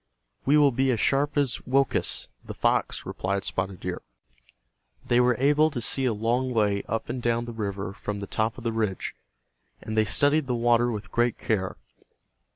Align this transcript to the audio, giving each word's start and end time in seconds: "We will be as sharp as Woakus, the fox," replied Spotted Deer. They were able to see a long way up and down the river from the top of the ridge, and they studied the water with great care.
"We 0.47 0.57
will 0.57 0.71
be 0.71 0.89
as 0.91 0.99
sharp 0.99 1.37
as 1.37 1.61
Woakus, 1.67 2.27
the 2.43 2.55
fox," 2.55 3.05
replied 3.05 3.43
Spotted 3.43 3.81
Deer. 3.81 4.01
They 5.05 5.19
were 5.19 5.35
able 5.37 5.69
to 5.69 5.79
see 5.79 6.05
a 6.05 6.11
long 6.11 6.51
way 6.55 6.81
up 6.87 7.07
and 7.07 7.21
down 7.21 7.43
the 7.43 7.53
river 7.53 7.93
from 7.93 8.19
the 8.19 8.25
top 8.25 8.57
of 8.57 8.63
the 8.63 8.73
ridge, 8.73 9.13
and 9.79 9.95
they 9.95 10.05
studied 10.05 10.47
the 10.47 10.55
water 10.55 10.89
with 10.91 11.11
great 11.11 11.37
care. 11.37 11.77